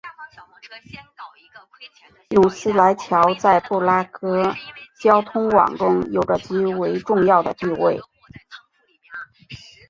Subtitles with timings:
[2.31, 4.51] 努斯莱桥在布拉格
[4.99, 8.01] 交通网中有着极为重要的地位。